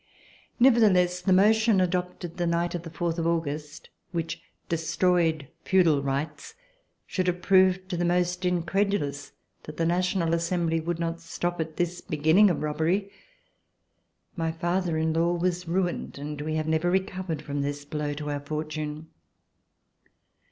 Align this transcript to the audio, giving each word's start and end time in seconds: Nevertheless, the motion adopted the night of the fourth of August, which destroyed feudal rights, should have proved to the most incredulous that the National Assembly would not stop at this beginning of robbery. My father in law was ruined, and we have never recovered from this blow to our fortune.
Nevertheless, 0.59 1.21
the 1.21 1.31
motion 1.31 1.79
adopted 1.79 2.37
the 2.37 2.47
night 2.47 2.73
of 2.73 2.81
the 2.81 2.89
fourth 2.89 3.19
of 3.19 3.27
August, 3.27 3.91
which 4.11 4.41
destroyed 4.67 5.47
feudal 5.63 6.01
rights, 6.01 6.55
should 7.05 7.27
have 7.27 7.43
proved 7.43 7.87
to 7.89 7.97
the 7.97 8.03
most 8.03 8.43
incredulous 8.43 9.33
that 9.61 9.77
the 9.77 9.85
National 9.85 10.33
Assembly 10.33 10.79
would 10.79 10.97
not 10.97 11.21
stop 11.21 11.61
at 11.61 11.77
this 11.77 12.01
beginning 12.01 12.49
of 12.49 12.63
robbery. 12.63 13.11
My 14.35 14.51
father 14.51 14.97
in 14.97 15.13
law 15.13 15.33
was 15.33 15.67
ruined, 15.67 16.17
and 16.17 16.41
we 16.41 16.55
have 16.55 16.67
never 16.67 16.89
recovered 16.89 17.43
from 17.43 17.61
this 17.61 17.85
blow 17.85 18.15
to 18.15 18.31
our 18.31 18.39
fortune. 18.39 19.05